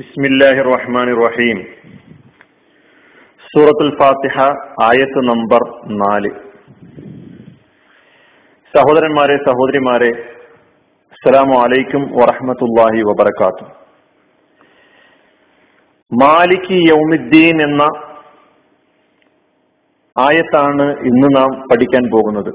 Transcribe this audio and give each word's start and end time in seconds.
ബിസ്മില്ലാഹി 0.00 0.62
റഹ്മാൻ 0.66 1.08
റഹീം 1.24 1.58
സൂറത്തുൽ 3.50 3.90
ഫാത്തിഹ 3.98 4.36
ആയത്ത് 4.86 5.20
നമ്പർ 5.28 5.62
നാല്. 6.00 6.30
സഹോദരന്മാരെ 8.74 9.36
സഹോദരിമാരെ 9.48 10.08
അസ്സലാമു 11.14 11.54
അലൈക്കും 11.64 12.02
വറഹമത്തല്ലാഹി 12.20 13.04
വബർക്കാത്തു 13.10 13.66
മാലിക് 16.12 16.74
യൗമിദ്ദീൻ 16.90 17.62
എന്ന 17.68 17.82
ആയത്താണ് 20.16 20.88
ഇന്ന് 21.12 21.30
നാം 21.36 21.50
പഠിക്കാൻ 21.68 22.04
പോകുന്നത്. 22.16 22.52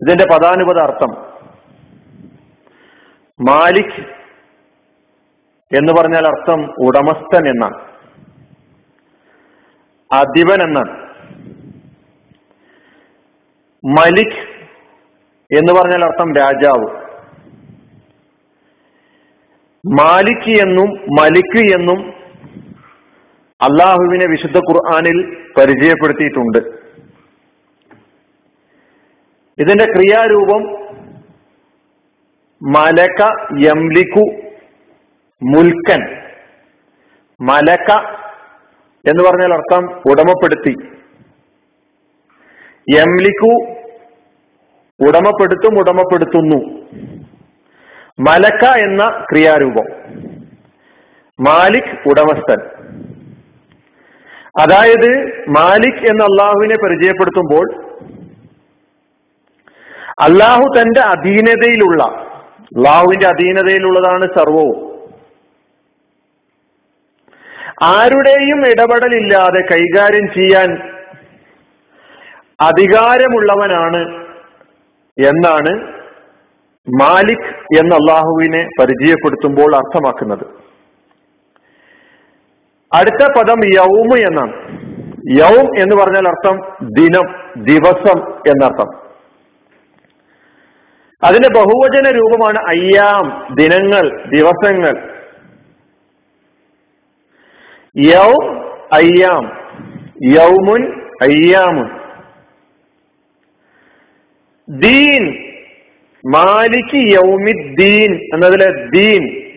ഇതിന്റെ 0.00 0.28
പദാനുപത 0.34 0.78
അർത്ഥം 0.88 1.14
മാലിക് 3.40 3.98
എന്ന് 5.74 5.92
പറഞ്ഞാൽ 5.92 6.26
അർത്ഥം 6.26 6.74
ഉടമസ്ഥൻ 6.86 7.48
എന്നാണ്. 7.48 7.74
അധിപൻ 10.12 10.62
എന്നാണ്. 10.62 11.06
മലിക് 13.86 14.38
എന്ന് 15.58 15.72
പറഞ്ഞാൽ 15.72 16.04
അർത്ഥം 16.04 16.34
രാജാവ്. 16.34 17.06
മാലിക് 19.86 20.60
എന്നും 20.60 20.90
മലിക് 21.20 21.74
എന്നും 21.74 22.12
അള്ളാഹുവിനെ 23.62 24.26
വിശുദ്ധ 24.26 24.56
ഖുർആാനിൽ 24.56 25.36
പരിചയപ്പെടുത്തിയിട്ടുണ്ട്. 25.58 26.58
ഇതിന്റെ 29.58 29.84
ക്രിയാരൂപം 29.84 30.62
മലക 32.62 33.26
യംലിക്കു 33.60 34.45
മുൽക്കൻ 35.42 36.22
മലക്ക 37.40 37.92
എന്ന് 39.10 39.24
പറഞ്ഞാൽ 39.24 39.54
അർത്ഥം 39.54 39.98
ഉടമപ്പെടുത്തി. 40.10 40.76
യംലിക്കു 42.94 43.72
ഉടമപ്പെടുത്തും 45.08 45.78
ഉടമപ്പെടുത്തുന്നു. 45.78 46.86
മലക്ക 48.20 48.64
എന്ന 48.64 49.24
ക്രിയാരൂപം. 49.32 49.84
മാലിക് 51.40 52.08
ഉടമസ്ഥൻ. 52.08 52.60
അതായത് 54.60 55.44
മാലിക് 55.48 56.10
എന്ന 56.10 56.22
അള്ളാഹുവിനെ 56.22 56.74
പരിചയപ്പെടുത്തുമ്പോൾ 56.74 57.86
അള്ളാഹു 60.20 60.62
തന്റെ 60.80 61.00
അധീനതയിലുള്ള 61.00 62.04
അള്ളാഹുവിന്റെ 62.04 63.26
അധീനതയിലുള്ളതാണ് 63.26 64.26
സർവവും. 64.38 64.95
ആരുടെയും 67.82 68.66
ഇടപെടലില്ലാതെ 68.66 69.60
കൈകാര്യം 69.60 70.28
ചെയ്യാൻ 70.28 70.96
അധികാരമുള്ളവനാണ് 72.60 74.26
എന്നാണ് 75.26 75.96
മാലിക് 77.02 77.78
എന്ന 77.78 77.94
അള്ളാഹുവിനെ 77.94 78.68
പരിചയപ്പെടുത്തുമ്പോൾ 78.80 79.76
അർത്ഥമാക്കുന്നത്. 79.76 80.46
അടുത്ത 82.94 83.26
പദം 83.38 83.64
യൗമ് 83.64 84.18
എന്നാണ്. 84.20 84.52
യൗം 85.30 85.78
എന്ന് 85.78 85.96
പറഞ്ഞാൽ 85.96 86.28
അർത്ഥം 86.28 86.58
ദിനം 86.82 87.54
ദിവസം 87.56 88.18
എന്നർത്ഥം. 88.34 89.06
അതിന്റെ 91.24 91.48
ബഹുവചന 91.48 92.10
രൂപമാണ് 92.10 92.58
അയ്യാം 92.58 93.54
ദിനങ്ങൾ 93.54 94.30
ദിവസങ്ങൾ. 94.34 95.15
യൗ 97.98 98.32
അയ്യാം. 98.92 99.44
യൗമുൻ 100.22 101.08
അയ്യാമുൻ. 101.22 101.88
ദീൻ. 104.80 105.52
മാലിക് 106.26 106.96
യൗമിദ്ദീൻ. 106.96 108.14
എന്നതിലെ 108.34 108.86
ദീൻ. 108.90 109.52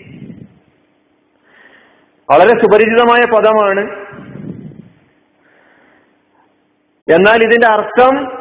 വളരെ 2.29 2.50
സുപരിചിതമായ 2.50 3.25
പദമാണ്. 3.25 4.09
എന്നാൽ 7.11 7.44
ഇതിന്റെ 7.44 7.67
അർത്ഥം 7.67 8.39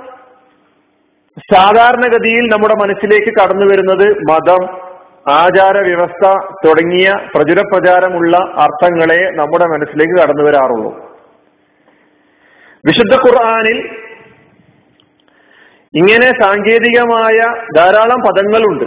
സാധാരണഗതിയിൽ 1.54 2.48
നമ്മുടെ 2.48 2.74
മനസ്സിലേക്ക് 2.74 3.28
കടന്നു 3.28 3.66
വരുന്നത് 3.66 4.18
മതം 4.30 4.87
ആചാര 5.30 5.76
വ്യവസ്ഥ 5.86 6.24
തുടങ്ങിയ 6.66 7.08
പ്രചുര 7.34 7.60
പ്രചാരമുള്ള 7.60 8.36
അർത്ഥങ്ങളെ 8.36 9.20
നമ്മുടെ 9.30 9.64
മനസ്സിലേക്ക് 9.64 10.14
കടന്നു 10.20 10.44
വരാറുള്ളൂ. 10.44 10.92
വിശുദ്ധ 12.86 13.14
ഖുർആാനിൽ 13.14 13.78
ഇങ്ങനെ 15.94 16.28
സാങ്കേതികമായ 16.42 17.38
ധാരാളം 17.76 18.20
പദങ്ങളുണ്ട്. 18.26 18.84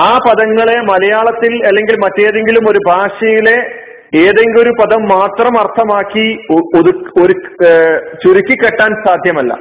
ആ 0.00 0.10
പദങ്ങളെ 0.28 0.76
മലയാളത്തിൽ 0.80 1.52
അല്ലെങ്കിൽ 1.66 1.96
മറ്റേതെങ്കിലും 2.04 2.64
ഒരു 2.70 2.80
ഭാഷയിലെ 2.88 3.58
ഏതെങ്കിലും 4.16 4.62
ഒരു 4.62 4.72
പദം 4.80 5.02
മാത്രം 5.08 5.54
അർത്ഥമാക്കി 5.60 6.26
ഒരു 6.52 7.32
ചുരുക്കി 8.24 8.56
കെട്ടാൻ 8.56 8.90
സാധ്യമല്ല. 9.06 9.54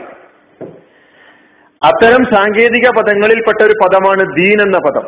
അത്തരം 1.83 2.23
സാങ്കേതിക 2.35 2.89
പദങ്ങളിൽപ്പെട്ട 2.89 3.63
ഒരു 3.63 3.73
പദമാണ് 3.83 4.35
ദീൻ 4.35 4.61
എന്ന 4.61 4.77
പദം. 4.77 5.05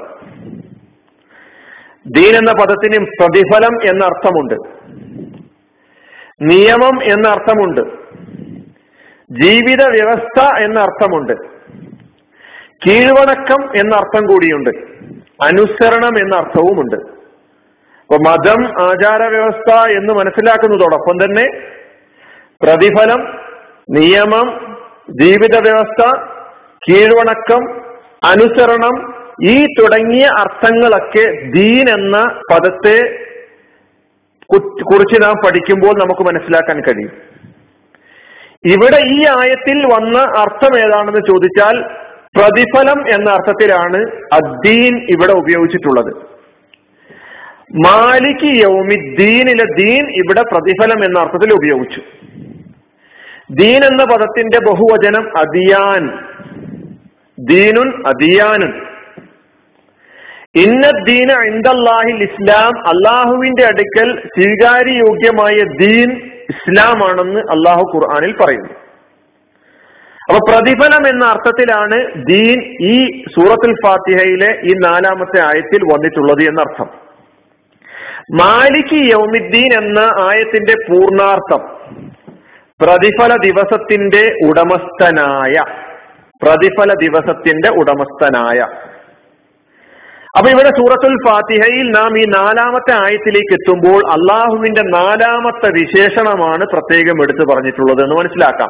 ദീൻ 2.08 2.36
എന്ന 2.36 2.52
പദത്തിന് 2.52 3.06
പ്രതിഫലം 3.20 3.90
എന്ന 3.90 4.06
അർത്ഥമുണ്ട് 4.06 4.56
നിയമം 6.42 7.04
എന്ന 7.04 7.28
അർത്ഥമുണ്ട് 7.28 7.82
ജീവിത 9.32 9.84
വ്യവസ്ഥ 9.88 10.40
എന്ന 10.64 10.80
അർത്ഥമുണ്ട് 10.80 11.34
കീഴ്വണക്കം 12.86 13.62
എന്ന 13.78 13.96
അർത്ഥം 13.96 14.26
കൂടിയുണ്ട്. 14.28 14.70
അനുസരണം 15.44 16.18
എന്ന 16.22 16.36
അർത്ഥവുമുണ്ട് 16.36 16.96
അപ്പൊ 16.96 18.18
മതം 18.18 18.60
ആചാര 18.90 19.24
വ്യവസ്ഥ 19.28 19.92
എന്ന് 19.92 20.14
മനസ്സിലാക്കുന്നതോടൊപ്പം 20.14 21.16
തന്നെ 21.24 21.46
പ്രതിഫലം 22.64 23.22
നിയമം 23.90 24.48
ജീവിത 25.10 25.56
വ്യവസ്ഥ 25.70 26.35
കീഴ്വണക്കം 26.90 27.82
അനുസരണം 28.24 29.26
ഈ 29.44 29.66
തുടങ്ങിയ 29.66 30.26
അർത്ഥങ്ങളൊക്കെ 30.40 31.52
ദീൻ 31.56 31.90
എന്ന 31.90 32.42
പദത്തെ 32.52 33.26
കുറിച്ച് 34.58 35.24
നാം 35.24 35.34
പഠിക്കുമ്പോൾ 35.46 36.04
നമുക്ക് 36.04 36.22
മനസ്സിലാക്കാൻ 36.22 36.82
കഴിയും. 36.82 37.12
ഇവിടെ 38.66 38.96
ഈ 38.96 39.26
ആയത്തിൽ 39.28 39.86
വന്ന 39.86 40.18
അർത്ഥം 40.20 40.80
ഏതാണെന്ന് 40.80 41.20
ചോദിച്ചാൽ 41.20 41.84
പ്രതിഫലം 42.38 43.14
എന്ന 43.14 43.30
അർത്ഥത്തിലാണ് 43.30 43.98
അദ്ദീൻ 44.34 45.08
ഇവിടെ 45.10 45.32
ഉപയോഗിച്ചിട്ടുള്ളത്. 45.32 46.16
മാലിക് 47.86 48.64
യൗമിദ്ദീനിലെ 48.64 49.64
ദീൻ 49.78 50.10
ഇവിടെ 50.10 50.42
പ്രതിഫലം 50.42 51.06
എന്ന 51.06 51.20
അർത്ഥത്തിൽ 51.20 51.54
ഉപയോഗിച്ചു. 51.54 52.02
ദീൻ 53.52 53.86
എന്ന 53.86 54.04
പദത്തിന്റെ 54.04 54.60
ബഹുവചനം 54.60 55.38
അദിയാൻ. 55.38 56.36
ദീനുൻ 57.50 58.08
അദിയാനുൻ. 58.08 58.74
ഇന്ന 60.56 61.04
ദീന 61.04 61.32
ഇന്ദല്ലാഹിൽ 61.46 62.24
ഇസ്ലാം 62.24 62.88
അള്ളാഹുവിന്റെ 62.88 63.66
അടുക്കൽ 63.66 64.28
സ്വീകാര്യയോഗ്യമായ 64.28 65.86
ദീൻ 65.86 66.32
ഇസ്ലാമാണെന്ന് 66.50 67.40
അള്ളാഹു 67.40 67.92
ഖുർആാനിൽ 67.96 68.36
പറയുന്നു. 68.38 68.70
അപ്പൊ 70.24 70.40
പ്രതിഫലം 70.50 71.08
എന്ന 71.08 71.26
അർത്ഥത്തിലാണ് 71.26 72.26
ദീൻ 72.26 72.76
ഈ 72.82 73.24
സൂറത്തുൽ 73.36 73.74
ഫാത്തിഹയിലെ 73.86 74.60
ഈ 74.64 74.74
നാലാമത്തെ 74.74 75.42
ആയത്തിൽ 75.42 75.84
വന്നിട്ടുള്ളത് 75.84 76.48
എന്നർത്ഥം. 76.48 76.90
മാലിക് 78.32 79.12
യൗമിദ്ദീൻ 79.12 79.84
എന്ന 79.84 80.00
ആയത്തിന്റെ 80.00 80.74
പൂർണാർത്ഥം 80.90 81.62
പ്രതിഫല 82.82 83.36
ദിവസത്തിന്റെ 83.44 84.48
ഉടമസ്ഥനായ 84.48 85.86
പ്രതിഫല 86.44 86.94
ദിവസത്തിന്റെ 87.02 87.70
ഉടമസ്ഥനായ. 87.70 88.60
അപ്പൊ 90.38 90.52
ഇവിടെ 90.52 90.70
സൂറത്തുൽ 90.70 91.16
ഫാത്തിഹയിൽ 91.28 91.92
നാം 91.92 92.20
ഈ 92.20 92.26
നാലാമത്തെ 92.26 92.94
ആയത്തിലേക്ക് 92.94 93.54
എത്തുമ്പോൾ 93.54 94.12
അള്ളാഹുവിന്റെ 94.12 94.82
നാലാമത്തെ 94.82 95.72
വിശേഷണമാണ് 95.72 96.66
പ്രത്യേകം 96.66 97.24
എടുത്തു 97.24 97.54
പറഞ്ഞിട്ടുള്ളത് 97.54 98.04
എന്ന് 98.04 98.16
മനസ്സിലാക്കാം. 98.16 98.70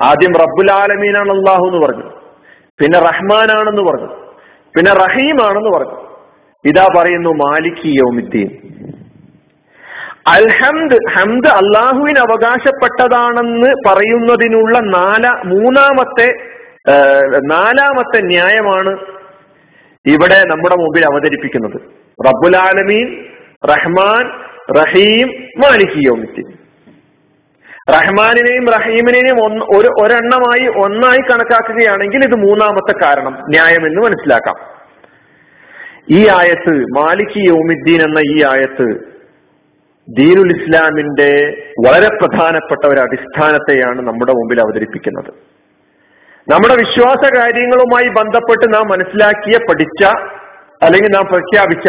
ആദ്യം 0.00 0.34
റബ്ബുൽ 0.34 0.72
ആലമീനാണ് 0.72 1.30
അള്ളാഹു 1.30 1.66
എന്ന് 1.66 1.86
പറഞ്ഞു. 1.86 2.04
പിന്നെ 2.80 2.98
റഹ്മാനാണെന്ന് 2.98 3.82
പറഞ്ഞു. 3.82 4.06
പിന്നെ 4.76 4.92
റഹീമാണെന്ന് 4.92 5.70
പറഞ്ഞു. 5.70 6.08
ഇതാ 6.64 6.86
പറയുന്നു 6.96 7.30
മാലിക് 7.30 7.86
യൗമിദ്ദീൻ. 7.86 8.77
അൽഹംദ് 10.26 10.98
ഹംദ് 11.14 11.48
അള്ളാഹുവിന് 11.48 12.18
അവകാശപ്പെട്ടതാണെന്ന് 12.18 13.70
പറയുന്നതിനുള്ള 13.86 14.78
നാല 14.78 15.30
മൂന്നാമത്തെ 15.44 16.28
നാലാമത്തെ 17.44 18.20
ന്യായമാണ് 18.22 18.92
ഇവിടെ 20.06 20.38
നമ്മുടെ 20.42 20.76
മുമ്പിൽ 20.76 21.04
അവതരിപ്പിക്കുന്നത്. 21.04 21.78
റബ്ബുൽ 22.26 22.56
ആലമീൻ 22.56 23.08
റഹ്മാൻ 23.70 24.24
റഹീം 24.80 25.28
മാലിക് 25.62 25.98
യൗമിദ്ദീൻ. 26.06 26.48
റഹ്മാനിനെയും 27.96 28.64
റഹീമിനെയും 28.66 29.44
ഒന്ന് 29.44 29.64
ഒരു 29.76 29.88
ഒരെണ്ണമായി 30.02 30.66
ഒന്നായി 30.84 31.22
കണക്കാക്കുകയാണെങ്കിൽ 31.28 32.24
ഇത് 32.24 32.34
മൂന്നാമത്തെ 32.34 32.94
കാരണം 33.04 33.34
ന്യായം 33.48 33.86
എന്ന് 33.86 34.00
മനസ്സിലാക്കാം. 34.06 34.58
ഈ 36.18 36.20
ആയത്ത് 36.28 36.74
മാലിക് 36.98 37.38
യോമിദ്ദീൻ 37.48 38.00
എന്ന 38.08 38.20
ഈ 38.34 38.36
ആയത്ത് 38.52 39.07
ദീനുൽ 40.16 40.50
ഇസ്ലാമിന്റെ 40.56 41.30
വളരെ 41.86 42.08
പ്രധാനപ്പെട്ട 42.08 42.86
ഒരു 42.86 43.00
അടിസ്ഥാനത്തെയാണ് 43.00 44.00
നമ്മുടെ 44.08 44.32
മുമ്പിൽ 44.32 44.60
അവതരിപ്പിക്കുന്നത്. 44.60 45.30
നമ്മുടെ 46.52 46.74
വിശ്വാസ 46.74 47.22
കാര്യങ്ങളുമായി 47.36 48.08
ബന്ധപ്പെട്ട് 48.08 48.74
നാം 48.74 48.88
മനസ്സിലാക്കിയ 48.88 49.56
പഠിച്ച 49.70 50.02
അല്ലെങ്കിൽ 50.82 51.08
നാം 51.08 51.26
പ്രഖ്യാപിച്ച 51.26 51.88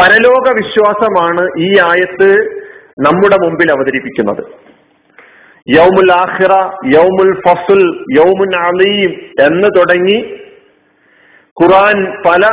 പരലോക 0.00 0.46
വിശ്വാസമാണ് 0.56 1.44
ഈ 1.58 1.78
ആയത്ത് 1.78 2.28
നമ്മുടെ 3.00 3.36
മുമ്പിൽ 3.44 3.72
അവതരിപ്പിക്കുന്നത്. 3.72 4.42
യൗമുൽ 5.76 6.12
ആഹ്റ 6.12 6.42
യൗമുൽ 6.96 7.32
ഫസുൽ 7.46 7.82
യൗമുൻ 8.18 8.52
അലീം 8.60 9.10
എന്ന് 9.46 9.68
തുടങ്ങി 9.78 10.18
ഖുറാൻ 11.56 11.96
പല 12.26 12.44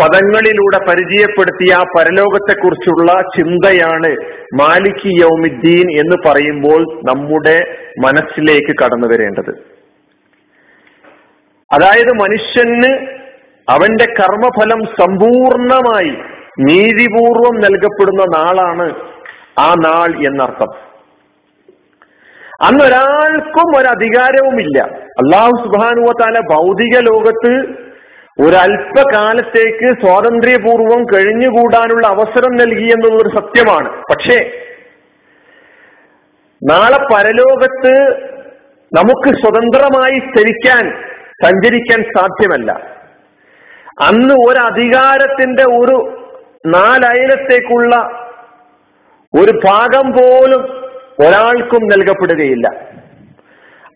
പദങ്ങളിലൂടെ 0.00 0.78
പരിചയപ്പെടുത്തിയ 0.88 1.76
പരലോകത്തെക്കുറിച്ചുള്ള 1.98 3.22
ചിന്തയാണ് 3.36 4.16
മാലിക് 4.54 5.06
യൗമിദ്ദീൻ 5.06 6.00
എന്ന് 6.00 6.28
പറയുമ്പോൾ 6.28 6.82
നമ്മുടെ 7.10 7.76
മനസ്സിലേക്ക് 8.04 8.84
കടന്നു 8.84 9.06
വരേണ്ടത്. 9.06 9.50
അതായത് 11.72 12.12
മനുഷ്യന് 12.12 13.06
അവന്റെ 13.68 14.04
കർമ്മഫലം 14.04 14.84
സമ്പൂർണമായി 14.84 16.10
നീതിപൂർവം 16.60 17.60
നൽകപ്പെടുന്ന 17.60 18.24
നാളാണ് 18.38 18.92
ആ 19.58 19.74
നാൾ 19.74 20.26
എന്നർത്ഥം. 20.26 20.94
അന്ന് 22.62 22.84
ഒരാൾക്കും 22.84 23.80
ഒരു 23.80 23.88
അധികാരവുമില്ല. 23.88 24.82
അള്ളാഹു 24.94 25.50
സുബാനുവ 25.50 26.12
ഭൗതിക 26.52 26.98
ലോകത്ത് 27.00 27.83
ഒരല്പകാലത്തേക്ക് 28.40 30.00
സ്വാതന്ത്ര്യപൂർവം 30.00 31.04
കഴിഞ്ഞുകൂടാനുള്ള 31.04 32.06
അവസരം 32.06 32.56
നൽകി 32.56 32.90
എന്നുള്ളൊരു 32.90 33.38
സത്യമാണ്. 33.38 34.02
പക്ഷേ 34.10 34.50
നാളെ 36.70 36.98
പരലോകത്ത് 37.14 38.24
നമുക്ക് 38.96 39.36
സ്വതന്ത്രമായി 39.36 40.18
ചരിക്കാൻ 40.18 41.02
സഞ്ചരിക്കാൻ 41.44 42.02
സാധ്യമല്ല. 42.02 42.72
അന്ന് 44.00 44.34
ഒരു 44.34 44.58
അധികാരത്തിന്റെ 44.58 45.62
ഒരു 45.62 46.26
നാലയലത്തേക്കുള്ള 46.66 47.96
ഒരു 49.42 49.60
ഭാഗം 49.64 50.12
പോലും 50.12 50.62
ഒരാൾക്കും 51.26 51.88
നൽകപ്പെടുകയില്ല. 51.88 52.68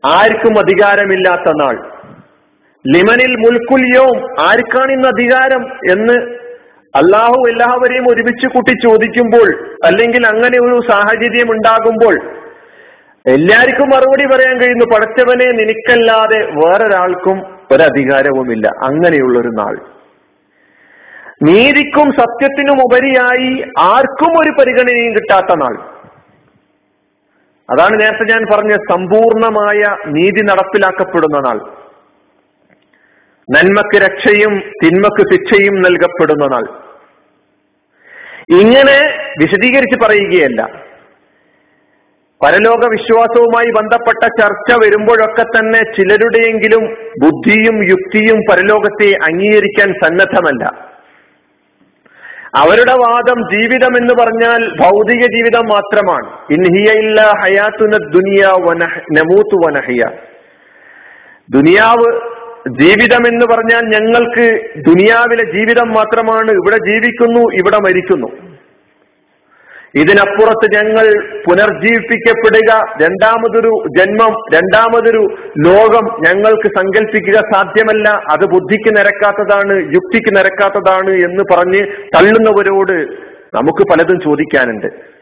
ആർക്കും 0.06 0.58
അധികാരമില്ലാത്ത 0.58 1.52
നാൾ. 1.60 1.97
ലിമനിൽ 2.96 3.36
മുൽക്കുലിയവും 3.36 4.40
ആർക്കാണ് 4.40 4.92
ഇന്ന് 4.92 5.08
അധികാരം 5.08 5.62
എന്ന് 5.90 6.48
അള്ളാഹു 6.96 7.48
എല്ലാവരെയും 7.48 8.10
ഒരുമിച്ച് 8.10 8.46
കൂട്ടി 8.46 8.70
ചോദിക്കുമ്പോൾ 8.70 9.78
അല്ലെങ്കിൽ 9.84 10.26
അങ്ങനെ 10.26 10.58
ഒരു 10.58 10.80
സാഹചര്യം 10.90 11.50
ഉണ്ടാകുമ്പോൾ 11.50 12.20
എല്ലാവർക്കും 13.26 13.90
മറുപടി 13.90 14.26
പറയാൻ 14.26 14.60
കഴിയുന്നു 14.60 14.84
പടച്ചവനെ 14.84 15.46
നിനക്കല്ലാതെ 15.46 16.38
വേറൊരാൾക്കും 16.44 17.42
ഒരധികാരവുമില്ല. 17.72 18.68
അങ്ങനെയുള്ളൊരു 18.68 19.48
നാൾ. 19.48 19.78
നീതിക്കും 21.42 22.10
സത്യത്തിനും 22.10 22.82
ഉപരിയായി 22.84 23.64
ആർക്കും 23.78 24.40
ഒരു 24.40 24.50
പരിഗണനയും 24.50 25.14
കിട്ടാത്ത 25.14 25.54
നാൾ. 25.56 25.76
അതാണ് 27.70 28.00
നേരത്തെ 28.00 28.24
ഞാൻ 28.24 28.44
പറഞ്ഞ 28.52 28.72
സമ്പൂർണമായ 28.72 29.96
നീതി 30.06 30.42
നടപ്പിലാക്കപ്പെടുന്ന 30.42 31.40
നാൾ. 31.40 31.77
നന്മക്ക് 33.50 34.04
രക്ഷയും 34.04 34.58
തിന്മക്ക് 34.60 35.34
ശിക്ഷയും 35.34 35.74
നൽകപ്പെടുന്ന 35.74 36.46
നാൾ. 36.46 36.88
ഇങ്ങനെ 38.60 39.24
വിശദീകരിച്ച് 39.42 40.06
പറയുകയല്ല. 40.06 40.62
പരലോക 42.44 42.90
വിശ്വാസവുമായി 42.90 43.66
ബന്ധപ്പെട്ട 43.66 44.42
ചർച്ച 44.42 44.86
വരുമ്പോഴൊക്കെ 44.86 45.42
തന്നെ 45.42 45.78
ചിലരുടെയെങ്കിലും 45.78 46.96
ബുദ്ധിയും 47.22 47.88
യുക്തിയും 47.88 48.40
പരലോകത്തെ 48.50 49.32
അംഗീകരിക്കാൻ 49.32 49.92
സന്നദ്ധമല്ല. 49.92 50.64
അവരുടെ 52.56 52.92
വാദം 52.92 53.58
ജീവിതം 53.58 53.96
എന്ന് 53.96 54.14
പറഞ്ഞാൽ 54.14 54.72
ഭൗതിക 54.80 55.20
ജീവിതം 55.20 55.64
മാത്രമാണ്. 55.64 56.38
ഇൻഹിയ 56.50 56.98
ഇല്ല 56.98 57.22
ഹയാത്തുന 57.22 57.90
ദുനിയ 57.90 58.44
നമൂത്ത് 59.12 59.66
വനഹിയ. 59.66 60.02
ദുനിയാവ് 61.50 62.37
ജീവിതം 62.68 63.26
എന്ന് 63.26 63.46
പറഞ്ഞാൽ 63.46 63.80
ഞങ്ങൾക്ക് 63.80 64.60
ദുനിയാവിലെ 64.76 65.44
ജീവിതം 65.44 65.88
മാത്രമാണ്. 65.88 66.50
ഇവിടെ 66.50 66.90
ജീവിക്കുന്നു 66.90 67.40
ഇവിടെ 67.40 67.78
മരിക്കുന്നു. 67.78 68.48
ഇതിനപ്പുറത്ത് 69.94 70.74
ഞങ്ങൾ 70.74 71.24
പുനർജീവിപ്പിക്കപ്പെടുക 71.48 72.74
രണ്ടാമതൊരു 73.02 73.84
ജന്മം 73.98 74.34
രണ്ടാമതൊരു 74.54 75.28
ലോകം 75.66 76.20
ഞങ്ങൾക്ക് 76.20 76.68
സങ്കല്പിക്കുക 76.78 77.34
സാധ്യമല്ല. 77.34 78.08
അത് 78.08 78.46
ബുദ്ധിക്ക് 78.46 78.96
നിരക്കാത്തതാണ് 78.96 79.78
യുക്തിക്ക് 79.94 80.36
നിരക്കാത്തതാണ് 80.36 81.10
എന്ന് 81.10 81.44
പറഞ്ഞ് 81.54 81.86
തള്ളുന്നവരോട് 82.16 83.12
നമുക്ക് 83.54 83.82
പലതും 83.90 84.20
ചോദിക്കാനുണ്ട്. 84.20 85.17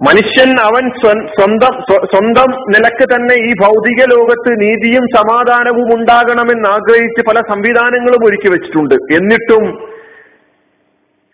മനുഷ്യൻ 0.00 0.50
അവൻ 0.68 0.84
സ്വന്തം 1.34 1.74
സ്വന്തം 2.12 2.50
നിലയ്ക്ക് 2.74 3.06
തന്നെ 3.12 3.34
ഈ 3.48 3.50
ഭൗതിക 3.60 4.00
ലോകത്ത് 4.12 4.52
നീതിയും 4.62 5.04
സമാധാനവും 5.16 5.88
ഉണ്ടാകണമെന്ന് 5.96 6.68
ആഗ്രഹിച്ച് 6.68 7.22
പല 7.28 7.38
സംവിധാനങ്ങളും 7.50 8.24
ഒരുക്കി 8.28 8.50
വെച്ചിട്ടുണ്ട്. 8.54 8.96
എന്നിട്ടും 9.18 9.64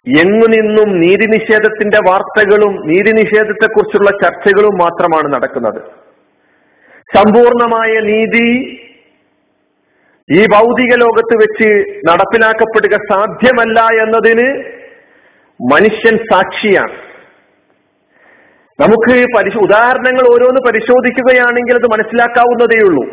എങ്ങു 0.07 0.47
നിന്നും 0.57 0.91
നീതി 1.01 1.27
നിഷേധത്തിന്റെ 1.33 1.99
വാർത്തകളും 2.09 2.75
നീതി 2.91 3.13
നിഷേധത്തെക്കുറിച്ചുള്ള 3.21 4.11
ചർച്ചകളും 4.23 4.75
മാത്രമാണ് 4.85 5.29
നടക്കുന്നത്. 5.35 5.81
സമ്പൂർണമായ 7.17 7.93
നീതി 8.13 8.49
ഈ 10.29 10.41
ഭൗതിക 10.57 10.93
ലോകത്ത് 11.05 11.37
വെച്ച് 11.43 11.71
നടപ്പിലാക്കപ്പെടുക 12.09 12.97
സാധ്യമല്ല 13.13 13.81
എന്നതിന് 14.03 14.49
മനുഷ്യൻ 15.61 16.17
സാക്ഷിയാണ്. 16.33 16.97
നമുക്ക് 18.81 19.59
ഉദാഹരണങ്ങൾ 19.59 20.35
ഓരോന്ന് 20.35 20.61
പരിശോധിക്കുകയാണെങ്കിൽ 20.61 21.75
അത് 21.75 21.87
മനസ്സിലാക്കാവുന്നതേയുള്ളൂ. 21.87 23.05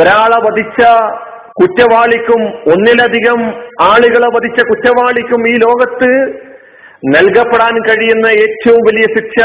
ഒരാളെ 0.00 0.50
വധിച്ച 0.50 0.86
കുറ്റവാളിക്കും 1.62 2.44
ഒന്നിലധികം 2.44 3.44
ആളുകളെ 3.80 4.28
വധിച്ച 4.36 4.62
കുറ്റവാളിക്കും 4.64 5.48
ഈ 5.48 5.52
ലോകത്ത് 5.52 6.28
നൽകപ്പെടാൻ 7.16 7.80
കഴിയുന്ന 7.80 8.26
ഏറ്റവും 8.26 8.78
വലിയ 8.78 9.14
ശിക്ഷ 9.14 9.44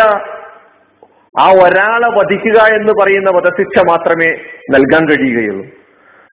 ആ 1.39 1.51
ഒരാളെ 1.51 2.07
വധിക്കുക 2.07 2.73
എന്ന് 2.73 2.93
പറയുന്ന 3.01 3.29
വധശിക്ഷ 3.29 3.79
മാത്രമേ 3.79 4.31
നൽകാൻ 4.71 5.09
കഴിയുകയുള്ളൂ. 5.09 5.65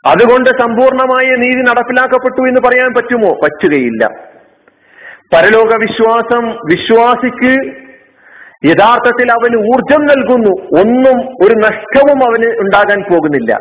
അതുകൊണ്ട് 0.06 0.50
സമ്പൂർണമായ 0.50 1.36
നീതി 1.36 1.62
നടപ്പിലാക്കപ്പെട്ടു 1.62 2.48
എന്ന് 2.48 2.60
പറയാൻ 2.60 2.94
പറ്റുമോ? 2.94 3.32
പറ്റുകയില്ല. 3.32 4.06
പരലോക 5.34 5.80
വിശ്വാസം 5.80 6.48
വിശ്വാസിക്ക് 6.48 7.81
യഥാർത്ഥത്തിൽ 8.64 9.32
അവന് 9.32 9.56
ഊർജം 9.56 10.02
നൽകുന്നു. 10.02 10.80
ഒന്നും 10.80 11.16
ഒരു 11.44 11.54
നഷ്ടവും 11.54 12.18
അവന് 12.28 12.48
ഉണ്ടാകാൻ 12.60 13.00
പോകുന്നില്ല. 13.12 13.52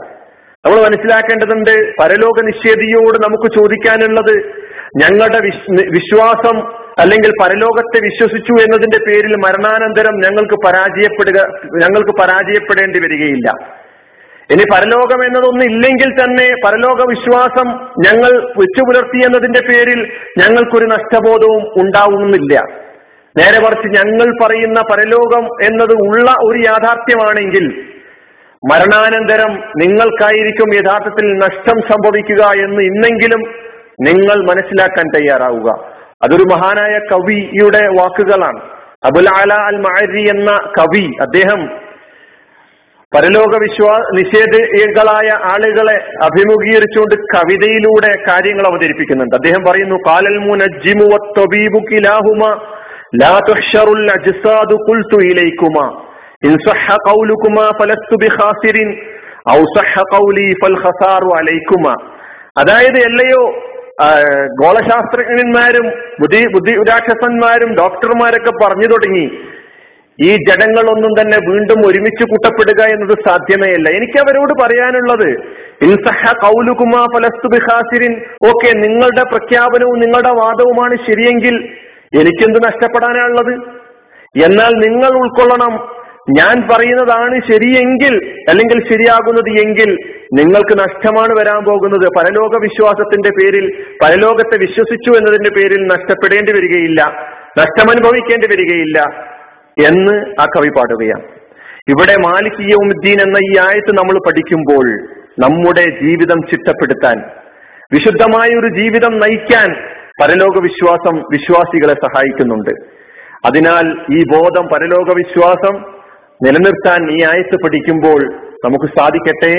നമ്മൾ 0.66 0.80
മനസ്സിലാക്കേണ്ടതുണ്ട് 0.82 1.94
പരലോക 2.02 2.46
നിഷേധിയോട് 2.46 3.18
നമുക്ക് 3.24 3.54
ചോദിക്കാനുള്ളത് 3.54 4.36
ഞങ്ങളുടെ 5.02 5.40
വിശ്വാസം 5.90 6.58
അല്ലെങ്കിൽ 7.00 7.32
പരലോകത്തെ 7.42 8.00
വിശ്വസിച്ചു 8.04 8.52
എന്നതിന്റെ 8.52 9.00
പേരിൽ 9.08 9.36
മരണാനന്തരം 9.36 10.16
ഞങ്ങൾക്ക് 10.16 10.56
പരാജയപ്പെടുക 10.66 11.40
ഞങ്ങൾക്ക് 11.82 12.12
പരാജയപ്പെടേണ്ടി 12.22 13.00
വരികയില്ല. 13.00 13.50
ഇനി 14.52 14.64
പരലോകം 14.74 15.26
എന്നതൊന്നും 15.26 15.66
ഇല്ലെങ്കിൽ 15.66 16.10
തന്നെ 16.22 16.48
പരലോക 16.66 17.10
വിശ്വാസം 17.10 17.68
ഞങ്ങൾ 18.08 18.32
വെച്ചു 18.58 18.82
പുലർത്തി 18.82 19.18
എന്നതിന്റെ 19.26 19.60
പേരിൽ 19.70 20.00
ഞങ്ങൾക്കൊരു 20.38 20.86
നഷ്ടബോധവും 20.86 21.64
ഉണ്ടാവുന്നില്ല. 21.82 22.56
നേരെ 23.40 23.60
മറിച്ച് 23.60 23.88
ഞങ്ങൾ 23.88 24.30
പറയുന്ന 24.44 24.80
പരലോകം 24.92 25.44
എന്നത് 25.66 25.94
ഉള്ള 25.94 26.32
ഒരു 26.44 26.60
യാഥാർത്ഥ്യമാണെങ്കിൽ 26.60 27.66
മരണാനന്തരം 28.72 29.54
നിങ്ങൾക്കായിരിക്കും 29.78 30.74
യഥാർത്ഥത്തിൽ 30.76 31.34
നഷ്ടം 31.34 31.82
സംഭവിക്കുക 31.82 32.44
എന്ന് 32.66 32.82
ഇന്നെങ്കിലും 32.82 33.42
നിങ്ങൾ 34.02 34.38
മനസ്സിലാക്കാൻ 34.44 35.08
തയ്യാറാവുക. 35.16 35.70
അതൊരു 36.24 36.44
മഹാനായ 36.54 37.00
കവിയുടെ 37.12 37.88
വാക്കുകളാണ്. 38.02 38.62
അബുൽ 39.06 39.28
അല 39.30 39.54
അൽ 39.54 39.78
മഅരി 39.78 40.24
എന്ന 40.30 40.52
കവി 40.80 41.06
അദ്ദേഹം 41.22 41.62
പരലോക 43.16 43.54
വിശ്വാ 43.62 43.96
നിഷേധികളായ 44.14 45.30
ആളുകളെ 45.54 45.96
അഭിമുഖീകരിച്ചുകൊണ്ട് 46.24 47.16
കവിതയിലൂടെ 47.16 48.12
കാര്യങ്ങൾ 48.30 48.68
അവതരിപ്പിക്കുന്നുണ്ട്. 48.68 49.36
അദ്ദേഹം 49.36 49.64
പറയുന്നു 49.72 49.96
കാലൽ 49.96 50.38
മുനജ്ജിമു 50.38 51.06
ഔ 59.52 59.64
സഹ 59.74 59.96
ഫൽ 60.62 60.76
അതായത് 62.58 62.98
എല്ലയോ 62.98 63.42
ഗോളശാസ്ത്രജ്ഞന്മാരും 64.62 65.86
ബുദ്ധി 66.22 66.48
ബുദ്ധി 66.48 66.72
രാക്ഷസന്മാരും 66.72 67.76
ഡോക്ടർമാരൊക്കെ 67.76 68.66
പറഞ്ഞു 68.66 68.88
തുടങ്ങി. 68.88 69.26
ഈ 70.20 70.36
ജഡങ്ങളൊന്നും 70.38 71.22
തന്നെ 71.22 71.38
വീണ്ടും 71.38 71.86
ഒരുമിച്ച് 71.88 72.24
കൂട്ടപ്പെടുക 72.24 72.82
എന്നത് 72.84 73.20
സാധ്യമേ 73.28 73.74
അല്ല 73.74 73.90
എനിക്ക് 73.90 74.18
അവരോട് 74.20 74.64
പറയാനുള്ളത് 74.64 75.30
ഇൻസഹ 75.82 76.34
കൗലുകുമാ 76.34 77.06
ഫലസ്തു 77.16 77.48
ബിഹാസിരിൻ 77.48 78.22
ഓക്കെ 78.48 78.72
നിങ്ങളുടെ 78.78 79.24
പ്രഖ്യാപനവും 79.24 80.00
നിങ്ങളുടെ 80.00 80.30
വാദവുമാണ് 80.30 80.96
ശരിയെങ്കിൽ 80.96 81.70
എനിക്കെന്ത് 82.20 82.60
നഷ്ടപ്പെടാനാണുള്ളത്? 82.68 83.54
എന്നാൽ 84.46 84.70
നിങ്ങൾ 84.70 85.18
ഉൾക്കൊള്ളണം. 85.18 86.02
ഞാൻ 86.30 86.68
പറയുന്നതാണ് 86.68 87.42
ശരിയെങ്കിൽ 87.52 88.40
അല്ലെങ്കിൽ 88.50 88.88
ശരിയാകുന്നത് 88.90 89.66
എങ്കിൽ 89.66 89.98
നിങ്ങൾക്ക് 90.34 90.80
നഷ്ടമാണ് 90.80 91.34
വരാൻ 91.40 91.64
പോകുന്നത്. 91.64 92.10
പരലോക 92.20 92.62
വിശ്വാസത്തിന്റെ 92.62 93.30
പേരിൽ 93.30 93.86
പരലോകത്തെ 94.04 94.58
വിശ്വസിച്ചു 94.58 95.18
എന്നതിന്റെ 95.18 95.50
പേരിൽ 95.50 95.88
നഷ്ടപ്പെടേണ്ടി 95.88 96.52
വരികയില്ല. 96.52 97.04
നഷ്ടമനുഭവിക്കേണ്ടി 97.60 98.48
വരികയില്ല 98.48 99.00
എന്ന് 99.88 100.42
ആ 100.42 100.46
കവി 100.46 100.68
പാടുകയാണ്. 100.68 101.24
ഇവിടെ 101.90 102.16
മാലികീയവുദ്ദീൻ 102.16 103.22
എന്ന 103.22 103.38
ഈ 103.38 103.58
ആയത്ത് 103.58 103.92
നമ്മൾ 103.92 104.18
പഠിക്കുമ്പോൾ 104.28 105.08
നമ്മുടെ 105.40 105.82
ജീവിതം 105.82 106.42
ചിട്ടപ്പെടുത്താൻ 106.42 107.24
വിശുദ്ധമായ 107.94 108.50
ഒരു 108.50 108.68
ജീവിതം 108.68 109.20
നയിക്കാൻ 109.20 110.01
പരലോക 110.22 110.62
വിശ്വാസം 110.62 111.16
വിശ്വാസികളെ 111.32 111.94
സഹായിക്കുന്നുണ്ട്. 111.94 112.74
അതിനാൽ 113.48 113.86
ഈ 114.18 114.24
ബോധം 114.34 114.66
പരലോക 114.74 115.14
വിശ്വാസം 115.18 115.76
നിലനിർത്താൻ 116.46 117.12
ഈ 117.12 117.24
ആയത്ത് 117.24 117.58
പഠിക്കുമ്പോൾ 117.64 118.22
നമുക്ക് 118.66 118.86
സാധിക്കട്ടെ? 119.00 119.54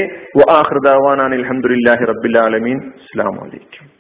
അലഹമുല്ലാഹി 1.24 2.04
റബ്ബിൽ 2.04 2.38
ആലമീൻ. 2.38 2.78
അസ്സാം 2.78 3.36
വലൈക്കും 3.36 3.91